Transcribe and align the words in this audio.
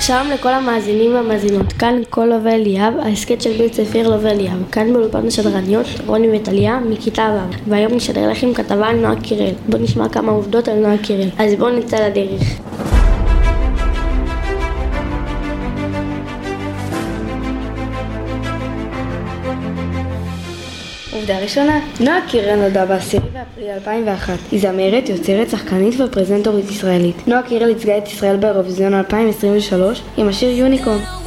שלום 0.00 0.30
לכל 0.34 0.48
המאזינים 0.48 1.14
והמאזינות, 1.14 1.72
כאן 1.72 1.94
כל 2.10 2.24
לובה 2.24 2.54
אליאב, 2.54 2.94
ההסכת 3.02 3.42
של 3.42 3.58
בית 3.58 3.74
ספר 3.74 4.08
לובה 4.08 4.30
אליאב, 4.30 4.62
כאן 4.72 4.92
באולפן 4.92 5.26
השדרניות, 5.26 5.86
רוני 6.06 6.36
וטליה, 6.36 6.80
מכיתה 6.80 7.36
ו', 7.36 7.70
והיום 7.70 7.92
נשדר 7.92 8.30
לכם 8.30 8.54
כתבה 8.54 8.88
על 8.88 8.96
נועה 8.96 9.20
קירל. 9.20 9.54
בואו 9.68 9.82
נשמע 9.82 10.08
כמה 10.08 10.32
עובדות 10.32 10.68
על 10.68 10.78
נועה 10.78 10.98
קירל, 10.98 11.28
אז 11.38 11.54
בואו 11.54 11.70
נצא 11.70 12.08
לדרך. 12.08 12.42
עובדה 21.12 21.38
ראשונה, 21.38 21.80
נועה 22.00 22.18
קירל 22.28 22.56
נולדה 22.56 22.86
ב-10 22.86 23.20
באפריל 23.32 23.70
2001. 23.74 24.34
היא 24.52 24.60
זמרת, 24.60 25.08
יוצרת, 25.08 25.50
שחקנית 25.50 26.00
ופרזנטורית 26.00 26.70
ישראלית. 26.70 27.28
נועה 27.28 27.42
קירל 27.42 27.68
ייצגה 27.68 27.98
את 27.98 28.08
ישראל 28.08 28.36
באירוויזיון 28.36 28.94
2023 28.94 30.02
עם 30.16 30.28
השיר 30.28 30.50
יוניקורן. 30.50 31.21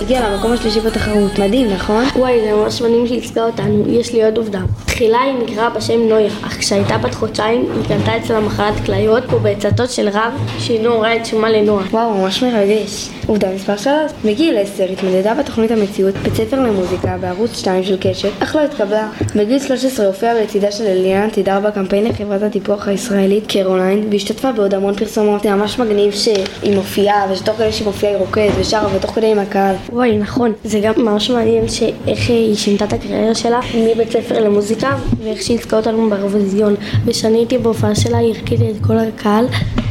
הגיעה 0.00 0.30
למקום 0.30 0.52
השלישי 0.52 0.80
בתחרות. 0.80 1.38
מדהים, 1.38 1.70
נכון? 1.70 2.04
וואי, 2.16 2.40
זה 2.40 2.52
ממש 2.52 2.82
מדהים 2.82 3.06
שייצגה 3.06 3.44
אותנו. 3.44 3.84
יש 3.88 4.12
לי 4.12 4.24
עוד 4.24 4.36
עובדה. 4.36 4.60
תחילה 4.86 5.18
היא 5.20 5.34
נקראה 5.42 5.70
בשם 5.70 6.08
נויה, 6.08 6.30
אך 6.46 6.58
כשהייתה 6.58 6.98
בת 6.98 7.14
חודשיים 7.14 7.72
היא 7.74 7.84
קנתה 7.88 8.16
אצלה 8.16 8.40
מחלת 8.40 8.74
כליות, 8.86 9.32
ובעצתו 9.32 9.86
של 9.86 10.08
רב 10.08 10.32
שינו 10.58 10.92
הורה 10.92 11.16
את 11.16 11.26
שמה 11.26 11.50
לנועה. 11.50 11.84
וואו, 11.90 12.14
ממש 12.14 12.42
מרגש. 12.42 13.08
עובדה 13.26 13.48
מספר 13.54 13.76
3 13.76 14.12
בגיל 14.24 14.58
10 14.58 14.84
התמודדה 14.92 15.34
בתוכנית 15.34 15.70
המציאות 15.70 16.14
בית 16.14 16.34
ספר 16.34 16.60
למוזיקה 16.60 17.16
בערוץ 17.20 17.58
2 17.58 17.84
של 17.84 17.96
קשת, 18.00 18.30
אך 18.42 18.56
לא 18.56 18.60
התקבלה. 18.60 19.08
בגיל 19.36 19.58
13 19.58 20.06
הופיעה 20.06 20.34
לצידה 20.34 20.72
של 20.72 20.84
אליאנה 20.84 21.30
תידר 21.30 21.60
בקמפיין 21.60 22.04
לחברת 22.04 22.42
הטיפוח 22.42 22.88
הישראלית 22.88 23.46
קרוליין, 23.46 24.08
והשתתפה 24.10 24.52
בעוד 24.52 24.74
המון 24.74 24.94
פרסומות. 24.94 25.42
זה 25.42 25.54
ממש 25.54 25.78
מגניב 25.78 26.12
שהיא 26.12 26.76
מופיעה, 26.76 27.26
ושתוך 27.32 27.56
כדי 27.56 27.72
שהיא 27.72 27.86
מופיעה 27.86 28.12
היא 28.12 28.20
רוקדת 28.20 28.52
ושרה, 28.58 28.88
ותוך 28.96 29.10
כדי 29.10 29.30
עם 29.30 29.38
הקהל. 29.38 29.74
וואי, 29.92 30.18
נכון. 30.18 30.52
זה 30.64 30.80
גם 30.80 30.92
ממש 30.96 31.30
מעניין 31.30 31.68
שאיך 31.68 32.28
היא 32.28 32.54
שינתה 32.54 32.84
את 32.84 32.92
הקריירה 32.92 33.34
שלה 33.34 33.60
מבית 33.74 34.10
ספר 34.12 34.40
למוזיקה, 34.40 34.96
ואיך 35.22 35.42
שהיא 35.42 35.56
ייצגה 35.56 35.76
אותנו 35.76 36.10
באירוויזיון. 36.10 36.74
ושאני 37.04 37.38
הייתי 37.38 37.58
בהופעה 37.58 37.94
שלה, 37.94 38.18
היא 38.18 38.34
הרקידה 38.34 38.64
את 38.70 38.86
כל 38.86 38.98
הקהל, 38.98 39.46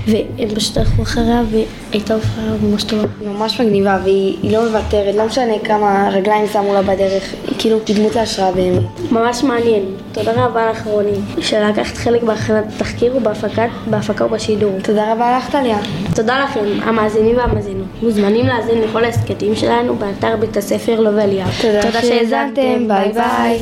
והם 0.07 0.49
פשוט 0.55 0.77
הלכו 0.77 1.01
אחריה, 1.01 1.41
והייתה 1.51 2.13
הופעה 2.13 2.43
ממש 2.63 2.83
טובה. 2.83 3.07
ממש 3.25 3.61
מגניבה, 3.61 3.99
והיא 4.03 4.37
היא 4.41 4.51
לא 4.51 4.65
מוותרת, 4.65 5.15
לא 5.15 5.25
משנה 5.25 5.53
כמה 5.63 6.09
רגליים 6.11 6.45
שמו 6.53 6.73
לה 6.73 6.81
בדרך, 6.81 7.23
היא 7.47 7.55
כאילו 7.59 7.77
דמות 7.85 8.15
להשראה 8.15 8.51
באמת. 8.51 9.11
ממש 9.11 9.43
מעניין. 9.43 9.83
תודה 10.11 10.45
רבה 10.45 10.71
לך 10.71 10.85
רוני, 10.85 11.11
שלקחת 11.41 11.97
חלק 11.97 12.23
בהכנת 12.23 12.65
התחקיר 12.75 13.17
ובהפקת, 13.17 13.69
בהפקה 13.89 14.25
ובשידור. 14.25 14.71
תודה 14.83 15.13
רבה 15.13 15.37
לך 15.37 15.49
טליה. 15.51 15.77
תודה 16.15 16.43
לכם, 16.43 16.65
המאזינים 16.81 17.37
והמאזינות. 17.37 17.87
מוזמנים 18.01 18.45
להאזין 18.45 18.81
לכל 18.81 19.05
ההסכתים 19.05 19.55
שלנו 19.55 19.95
באתר 19.95 20.35
בית 20.39 20.57
הספר 20.57 20.99
לובה 20.99 21.23
אליאב. 21.23 21.49
תודה 21.61 22.01
שהאזנתם, 22.01 22.87
ביי 22.87 23.11
ביי. 23.13 23.59